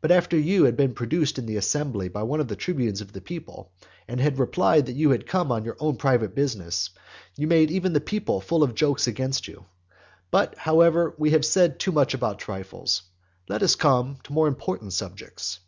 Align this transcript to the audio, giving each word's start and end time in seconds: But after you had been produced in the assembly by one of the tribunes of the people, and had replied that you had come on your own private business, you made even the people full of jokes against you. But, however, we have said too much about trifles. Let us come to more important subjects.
But 0.00 0.10
after 0.10 0.38
you 0.38 0.64
had 0.64 0.74
been 0.74 0.94
produced 0.94 1.38
in 1.38 1.44
the 1.44 1.58
assembly 1.58 2.08
by 2.08 2.22
one 2.22 2.40
of 2.40 2.48
the 2.48 2.56
tribunes 2.56 3.02
of 3.02 3.12
the 3.12 3.20
people, 3.20 3.70
and 4.08 4.18
had 4.18 4.38
replied 4.38 4.86
that 4.86 4.96
you 4.96 5.10
had 5.10 5.26
come 5.26 5.52
on 5.52 5.66
your 5.66 5.76
own 5.78 5.98
private 5.98 6.34
business, 6.34 6.88
you 7.36 7.46
made 7.46 7.70
even 7.70 7.92
the 7.92 8.00
people 8.00 8.40
full 8.40 8.62
of 8.62 8.74
jokes 8.74 9.06
against 9.06 9.46
you. 9.48 9.66
But, 10.30 10.56
however, 10.56 11.14
we 11.18 11.32
have 11.32 11.44
said 11.44 11.78
too 11.78 11.92
much 11.92 12.14
about 12.14 12.38
trifles. 12.38 13.02
Let 13.50 13.62
us 13.62 13.74
come 13.76 14.16
to 14.24 14.32
more 14.32 14.48
important 14.48 14.94
subjects. 14.94 15.60